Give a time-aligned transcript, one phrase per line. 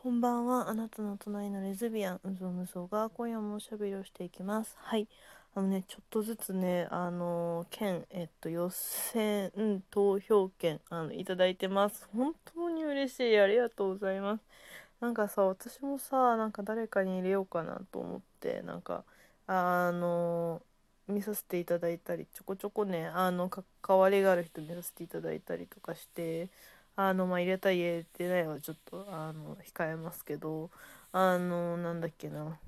[0.00, 0.68] こんばんは。
[0.68, 4.76] あなたの隣のレズビアン、うぞむぞが今夜もおしゃべりをしていきます。
[4.78, 5.08] はい。
[5.56, 9.50] あのね、ちょっとずつね、あのー、券、えっと、予選
[9.90, 12.08] 投票券、あの、いただいてます。
[12.14, 13.40] 本当に嬉しい。
[13.40, 14.44] ありがとうございます。
[15.00, 19.02] なんかさ、私もさ、なんか誰かに入れようかなと思って、なんか、
[19.48, 20.62] あの、
[21.08, 26.50] 見させていただいたり、ちょこちょこね、あの、関わりがある人見させていただいたりとかして、
[27.00, 30.68] あの、まあ、入れたい入れてないはちょっと、あの、控えますけど、
[31.12, 32.58] あの、なんだっけな。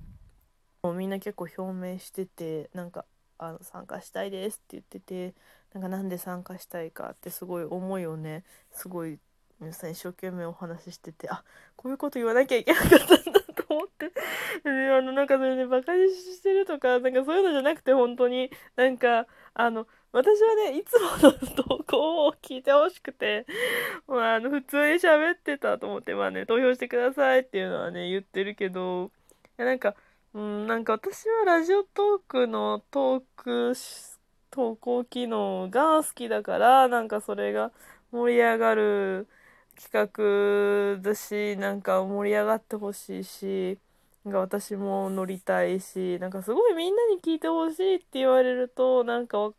[0.83, 3.03] もうみんな結構表明してて、なんか、
[3.37, 5.33] あの、参加したいですって言ってて、
[5.73, 9.19] なんかなんで参加したいかってすごい思いをね、すごい
[9.59, 11.43] 皆さん一生懸命お話ししてて、あ、
[11.75, 14.13] こういうこと言わなきゃいけなかったんだと思って。
[14.63, 23.45] あの、なんかそれね、バカにしてるとか、なんかそういうのじゃなくて本当に、なんか、あの、私はね、いつもの投稿を聞いてほしくて、
[24.07, 29.09] まあ、あの、普通に喋ってたと思って、まあね、投票してくださいっていうのはね、言ってるけど、い
[29.57, 29.95] や、なんか、
[30.33, 33.73] うん、なんか私はラジオトークのトーク、
[34.49, 37.71] 投稿機能が好きだから、なんかそれが
[38.11, 39.27] 盛り上がる
[39.75, 43.79] 企画だし、なんか盛り上がってほしいし、
[44.23, 49.53] なんか私も乗りたいし、なんかすごいみんなに聞いてほしいって言われると、なんかわ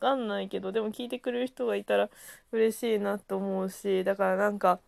[0.00, 2.10] かんないけど、でも聞いてくれる人がいたら
[2.50, 4.80] 嬉しいなと思うし、だからなんか、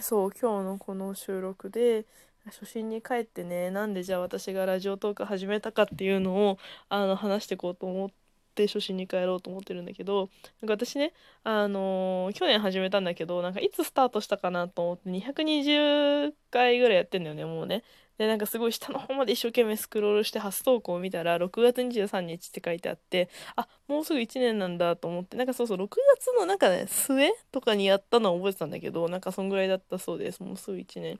[0.00, 2.06] そう、今日のこの収録で、
[2.46, 6.58] 初心に帰ってね、なんでじゃあ私がラジオトーク始めたかっていうのを、
[6.88, 8.14] あの、話していこうと思って、
[8.62, 10.28] っ初心に帰ろうと思ってるんだけど
[10.60, 17.82] なんか私ねあのー、去年始めたんだけどなんかいつスタートしたかなと思って220回ぐらいやってんだよねもうね。
[18.22, 30.40] でなんかすごい下の方まで一生懸命スクロールして初投稿を見たら6月23日って書いてあってあもうすぐ1年なんだと思ってなんかそうそう6月のなんかね末とかにやったのは覚えてたんだけどなんかそんぐらいだったそうです。
[30.40, 31.18] もうすぐ1年。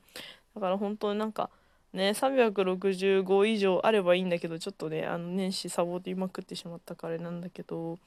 [0.55, 1.49] だから本当になんか
[1.93, 7.99] ね、365以上あればいいんだけど、ちょっとね、あの、年始サボりまくってしまったからあれなんだけど、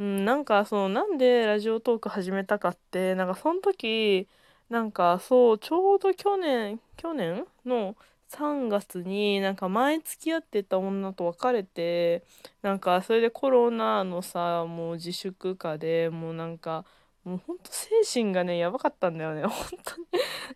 [0.00, 4.26] うん、なんか、その、なんでラジオトーク始めたかって、なんか、その時、
[4.70, 7.96] なんか、そう、ちょうど去年、去年の
[8.28, 12.24] 3月になんか前付き合ってた女と別れて
[12.62, 16.84] なんかそれでコロナのさもう自粛下でもうなんか
[17.24, 17.88] もうほんと精
[18.22, 19.42] 神がね、やばかったんだよね。
[19.46, 19.52] 本
[19.84, 20.06] 当に。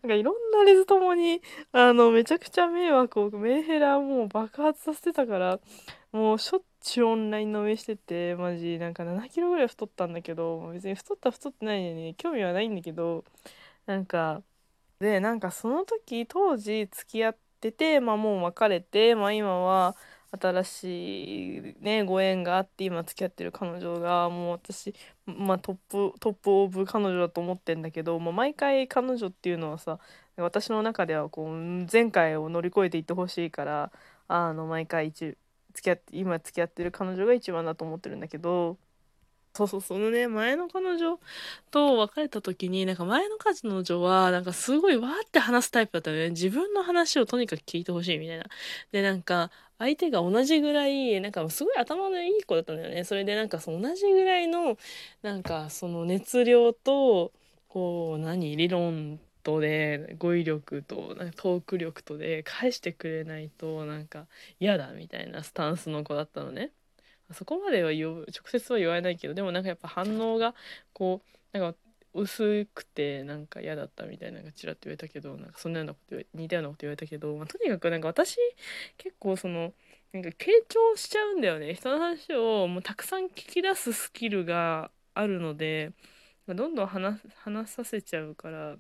[0.03, 5.61] なんかいろんなレズともに、あの、めちゃくちゃ迷惑を、メンヘラもう爆発させてたから、
[6.13, 13.25] もうしょっちゅうオンライン飲みしてて、マジ、なんか7キロぐらい太ったんだけど、別に太った太ってないのに興味はないんだけど、
[13.87, 14.43] なんか、
[15.01, 17.41] で、なんかその時、当時付き合って
[17.71, 19.97] て、まあもう別れて、まあ今は、
[20.41, 24.95] 新しいねご縁があって今付き合ってる彼女がもう私、
[25.27, 25.77] まあ、トッ
[26.13, 29.99] プトップオブ彼女だと思ってんだけど、まあ、毎回彼女っていうのはさ
[30.37, 33.93] 私の中ではこう前回を乗り越えていってほしいから
[34.29, 35.37] あの毎回一
[35.75, 38.79] 付き合って今付き合ってる彼女が一番だと思ってるんだけど
[39.55, 41.21] そうそう、そのね、前の彼女
[41.71, 43.55] と別れた時に、なんか前の彼
[43.85, 46.31] 女は、なんかすごいわーって話すタイプだったのね。
[46.31, 48.47] 自分の話をとにかく聞いてほしいみたいな。
[48.93, 53.05] で、なんか、相手が同じぐらい、なんかすごい頭のいい子だったんだよね。
[53.05, 54.79] それでなんかその同じぐらいの、
[55.23, 57.33] なんかその熱量と、
[57.69, 64.27] こう、何、理論とで、語彙力と、なんかトーク力とで返してくれないと、なんか
[64.61, 66.73] 嫌だみたいなスタンスの子だったのね。
[67.33, 70.55] そこまでは直接は言わないけどでもなんかやっぱ反応が
[70.93, 71.23] こ
[71.55, 71.79] うなんか
[72.15, 78.37] 薄くてなんか嫌だったみたいなのがちらっと言われたけどなんかそんなようなこと似たようなこと言われたけど、まあ、とにかくなんか私
[78.99, 79.73] 結構その
[80.13, 81.73] なんか傾聴しちゃうんだよね。
[81.73, 85.93] 人の話をもうたくさん聞き出すスキルがあるので
[86.47, 88.77] どんどん話話させちゃうから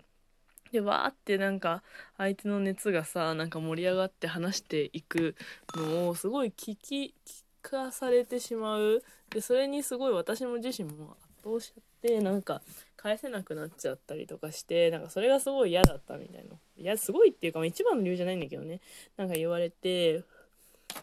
[0.72, 1.82] でわーってなんか
[2.16, 5.36] 相手の熱がさなんか盛り上がって話していく
[5.74, 9.02] のをすごい聞き聞化されてしまう。
[9.30, 12.60] でそれにすごい私も自身も圧倒しちゃってなんか
[12.96, 16.56] 返せなくなっちゃったりとかしてなんかそれがすごい嫌だったみたいな。
[16.76, 18.80] いやすごいっていうか、まあ、一番の理由じゃないんだけどね。
[19.16, 20.24] なんか言われて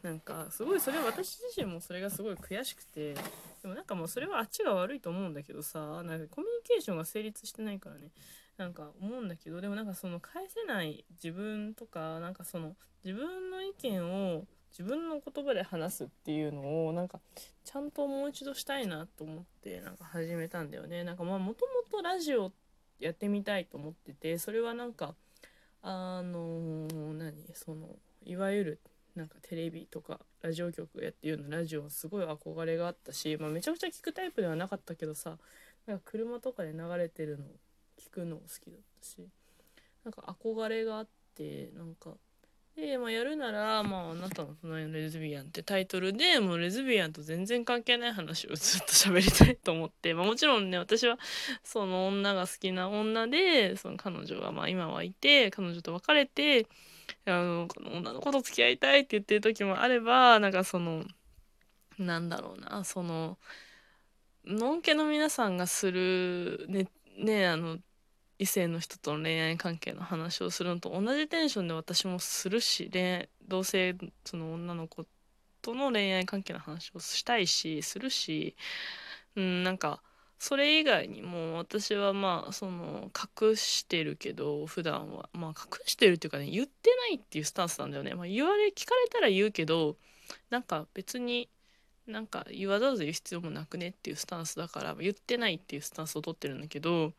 [0.03, 6.27] なんかすごいそれ私自身もそれがすごい悔しくてでもなんかもうそれはあっちが悪いと思うんだけどさなんかコミュニ
[6.63, 8.11] ケーションが成立してないからね。
[8.57, 12.75] なんか思うんだけどでもなんかその返せない自分とかなんかその
[13.05, 17.19] 自分の意見を自分の言葉で話すっていうのをなんか
[17.63, 21.03] ちゃんともう一度したいなと思ってなんか始めたんだよね。
[21.03, 22.51] なんかまあもともとラジオ
[22.99, 25.15] やってみたいと思っててそれはなんか
[25.81, 27.33] あのー、何？
[27.53, 28.79] そのいわゆる
[29.15, 35.37] なんかテレビとかラジオ局やっていうようなラジオはすごい憧れがあったし、まあ、めちゃくちゃ聞くタイプではなかったけどさ
[35.87, 37.45] なんか車とかで流れてるの
[37.97, 39.27] 聞くの好きだったし
[40.05, 42.11] なんか憧れがあってなんか
[42.79, 51.17] で、まあ、やるなら、まあ、あなたの隣のレズビアンってタイトルでもうレズビアンと全然関係ない話をずっと喋りたいと思って、まあ、もちろんね私は
[51.63, 56.67] その女が好きな女でその彼女がまあ今はいて彼女と別れて
[57.25, 61.03] あのこの女の子と付き合いたいって言ってる時もあればなんかその
[61.97, 63.37] なんだろうなその
[64.45, 66.87] のんけの皆さんがするね
[67.17, 67.77] ねあの
[68.39, 73.95] 異性の人との恋愛関係の話をするのと同じテンションで私もするし恋同性
[74.25, 75.05] その女の子
[75.61, 78.55] との恋愛関係の話をしたいしするし、
[79.35, 80.01] うん、なんか
[80.39, 85.29] それ以外にも私はまあその隠してるけど普段は。
[85.33, 89.97] まあ隠してるっていうかね言ってないっていうスタンスなんだよね、まあ、言われ聞かれたら言うけど
[90.49, 91.49] なんか別に
[92.07, 97.13] なんか言わざる言う必要もなくねっていうスタンスだから言ってないっていうスタンスを取ってるんだけど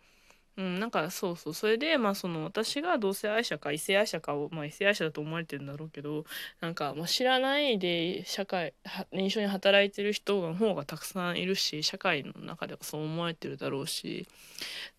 [0.56, 1.54] うん、なんかそうそう。
[1.54, 6.24] それでまあその私が同性愛者か異性愛者かをまあ異性愛者だと思われてるんだろうけど
[6.60, 8.74] なんか、まあ、知らないで社会
[9.12, 14.26] 一緒に働いてる人の方がたくさんいるし社会の中ではそう思われてるだろうし、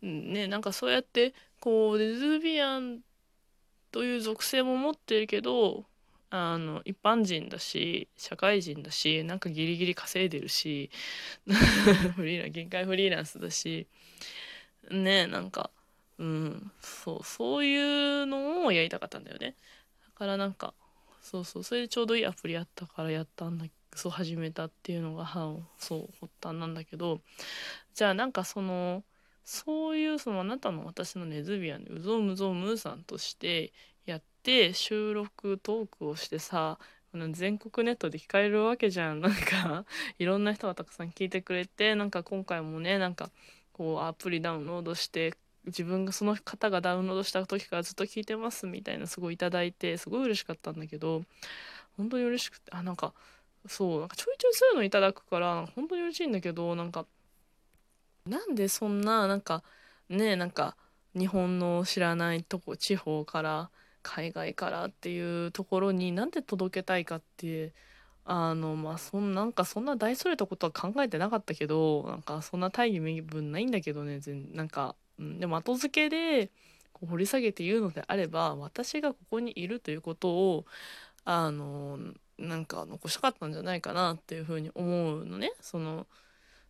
[0.01, 2.99] うん、ねなんかそうやってこうレズビアン
[3.91, 5.85] という属性も持ってるけど
[6.33, 10.89] あの一般人だし社会人だしなんかギリギリ稼いでるし
[12.15, 13.87] フリーラン限界フリーランスだし
[14.89, 15.69] ねなんか
[16.17, 17.75] うんそうそうい
[18.23, 19.55] うのをやりたかったんだよね。
[20.05, 20.73] だからなんか
[21.21, 25.25] そうそうそれでちょうどいいアプリやったからやったんだそう始めたっていうのが
[25.77, 27.21] そう発端なんだけど
[27.93, 29.03] じゃあなんかその
[29.43, 33.73] そういうそのあなたの私のレズビアンでうぞうむぞうむーさんとして
[34.05, 36.79] やって収録トークをしてさ
[37.31, 39.19] 全国ネットで聞かれるわけじゃん。
[39.19, 39.85] なんか
[40.17, 43.31] いろんな人がたくさん聞いてくれてなんか今回もねなんか
[43.81, 45.33] こうアプリダウンロードして
[45.65, 51.23] 自分がその方がダウンロードした時からずっと聞いてますみたいなすごいいただいてすごい嬉しかったんだけど
[51.97, 53.11] 本当に嬉しくてあなんか
[53.65, 57.07] そうなんかちょいちょいそういうのいただくから本当に嬉しいんだけどなんか
[58.27, 59.63] なんでそんななんか
[60.09, 60.75] ねなんか
[61.17, 63.71] 日本の知らないとこ地方から
[64.03, 67.73] 海外からっていうところになんで届けたいかって
[68.23, 76.49] あのまあそんなんかそんな大それたことは考えてなかったけどなんかそんな大義名分ないんだけどね全なんか、うん、でも後付けで
[77.09, 80.65] 掘り下げて言うのであれば私がここにいるということを
[81.25, 81.97] あの
[82.37, 85.51] なんか残したかったんじゃないかなっていうふうに思うのね。
[85.61, 86.07] その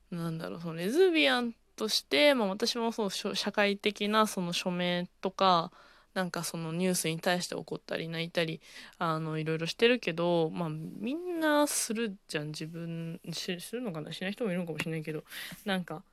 [0.09, 5.71] なんだろうそのレズビアンとして、まあ、私もそう社会的なその署名とか
[6.13, 8.59] なんかそのニュースに対して怒ったり泣いたり
[8.97, 15.23] あのいろいろしてるけどまあみんなするじゃん自分するのかなしない人もいるのかもしれないけど
[15.65, 16.03] なんか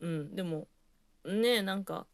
[0.00, 0.66] うんでも
[1.24, 2.06] ねなんか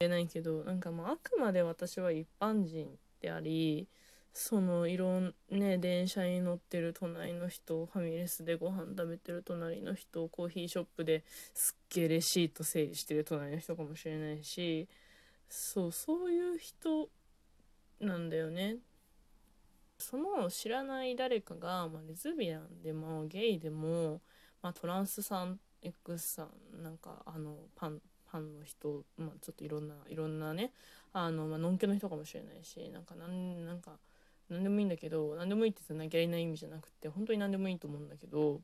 [0.00, 2.88] 言えないけどなんかまああくまで私は一般人
[3.20, 3.88] であり
[4.32, 14.86] そのいろんね電車に乗ってる隣の人ファミレスでご飯食べてる隣の人コーヒーショップですっげえレシート整理してる隣の人かもしれないし
[15.48, 17.08] そうそういう人
[18.00, 18.76] なんだよね。
[19.98, 24.20] その知らない誰かが、まあ、レズビアンでもゲイでも、
[24.62, 28.00] まあ、トランスさん X さんなんかあのパン
[28.30, 30.72] パンの人、まあ、ちょっといろんないろんなね
[31.12, 33.98] あの、まあのんけの人かもしれないしなんかなんなんか
[34.48, 38.60] 何でもいいんだけど何でもいいって言ったらなきゃいない意味じゃなくて本当に何でもいいと思うんだけど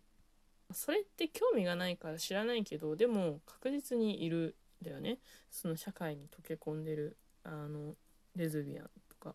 [0.72, 4.54] それって興味がないから知らないけどでも確実にいる
[4.84, 5.18] だよね。
[5.50, 7.96] その社会に溶け込んでるあの
[8.36, 9.34] レズビアンとか。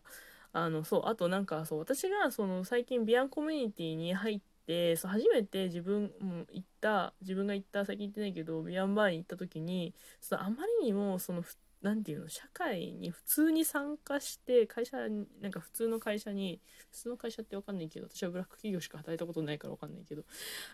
[0.52, 11.44] あのそうあとなんかそう私がその最近ビアンコミュニティに入ってそう初めて自分も行った自分が行った最近行ってないけどビアンバーに行った時にそのあまりにもその
[11.82, 14.98] 何て言うの社会に普通に参加して会社
[15.40, 20.24] なんか普通の会社に普通の会社って分かんないけど私はブラック企業しか働いたことないから分かんないけど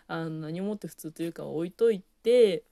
[0.07, 2.63] あの何をもって普通というか置いといて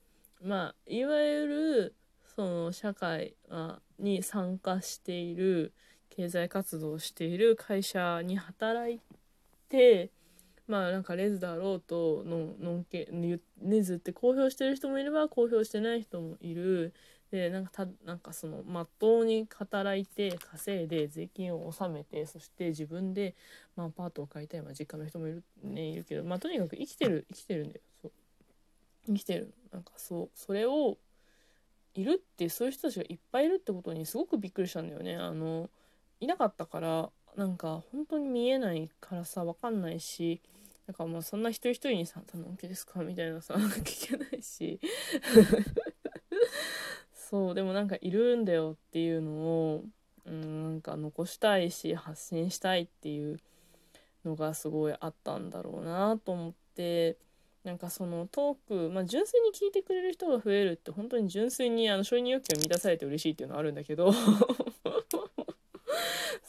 [0.42, 1.96] まあいわゆる
[2.36, 3.36] その社会
[4.00, 5.74] に参加している
[6.10, 9.00] 経済活動をしている会社に働い
[9.70, 10.12] て
[10.68, 16.94] まあなんかレズだろうとののんけネズって公表してる人もいれば公表してない人もいる。
[17.32, 23.36] でなんかたなんかそのまっとうに働いて稼いで税金を納めてそして自分で、
[23.76, 27.82] まあ、パートを買いたい、まあ、実家の人もいる,、ね、いるけど、まあ、とにかく生きてる生きてるんだよ。
[28.02, 28.12] そう。
[29.06, 29.54] 生きてる。
[29.72, 30.98] なんかそうそれを
[31.96, 35.16] いるってそういう人たちがいっぱいいるってことにすごくびっくりしたんだよね。
[35.16, 35.70] あの
[36.20, 40.42] いなかったからなんか本当に見えないからさ分かんないし
[40.88, 44.80] なんかまあそんな一人一人にさ「頼むけですか?」みたいなさ聞けないし。
[47.14, 49.84] そうでもなんかいるんだよっていうのを、
[50.26, 53.40] うん、なんか残したいし発信したいっていう
[54.24, 57.18] のがすごいあったんだろうなと思って
[57.66, 64.14] なんかそのトーク、まあ、純粋に聞いてくれる人が増えるって本当に純粋にあの承認欲求が満たされて嬉しいっていうのはあるんだけど。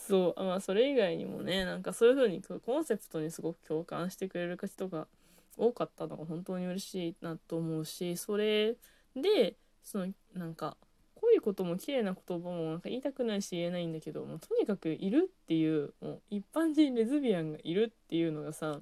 [0.06, 5.08] そうまあそれ以外にもねなんかそういう風にコンセプトにすごく共感してくれる人が
[5.56, 8.76] 多かったのが本当に嬉しいなと思うしそれ
[9.16, 10.76] でそのなんか
[11.16, 18.78] 濃いことも綺麗な言葉もなんか言いたくないし言えないんだけどもうとにかくいるっていうもう一般人レズビアンがいるっていうのがさ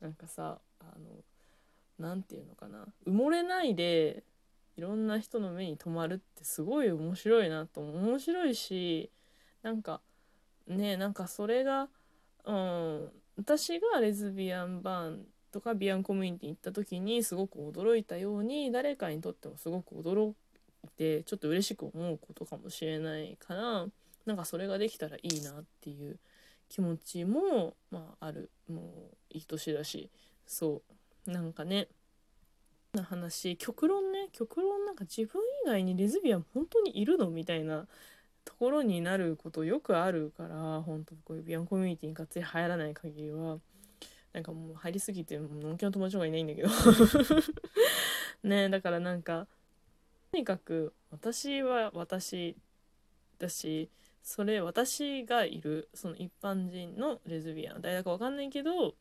[0.00, 1.22] なんかさあの
[2.02, 2.86] 何て言うのかな。
[3.06, 4.24] 埋もれないで
[4.76, 9.10] いろんな人の目に留まるってすごい面白いなと面白いし
[9.62, 10.00] なんか
[10.66, 11.88] ねなんかそれが、
[12.44, 23.86] うん、私がレズビアンバーンとかビアンコミュニティに行った時にすごく驚いたように誰かにとってもすごく驚いてちょっと嬉しく思うことかもしれないから
[24.24, 26.18] なんかそれができたらいいなっていう
[26.72, 28.50] 気持ちも、まあ、ある。
[28.66, 30.10] もういい年だし。
[30.46, 30.94] そう。
[31.26, 31.88] なんかね
[32.94, 33.56] な話。
[33.56, 34.28] 極論ね。
[34.32, 37.86] 極論なんか自分以外にレズビアン本当にいるのみたいな
[38.44, 43.58] ところになることよくあるから本当こういうビアンコミュニティにがっつり入らない限りは
[44.32, 46.68] なんかもう入りすぎてもうのんきの友達がいないんだけど。
[48.44, 49.46] ねだからなんか
[50.30, 52.56] とにかく私は私
[53.38, 53.88] だし
[54.22, 58.94] それ私がいるその一般人のレズビアン誰だか分かんないけど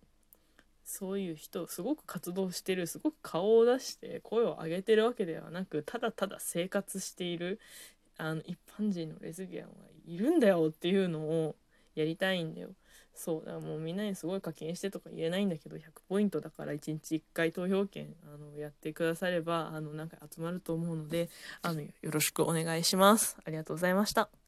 [0.83, 7.59] そういう人すごく活動してるすごく顔を出して声を上げてるわけではなくただただ生活している
[8.17, 9.73] あの一般人のレズビアンは
[10.05, 11.55] いるんだよっていうのを
[11.95, 12.69] やりたいんだよ。
[13.13, 21.29] そうだからもうみんなにすごい課金してとか言えないんだけど100ポイントだから1日1回投票権あのやってくださればあのなんか集まると思うので
[21.61, 23.37] あのよろしくお願いします。
[23.45, 24.40] ありがとうございました。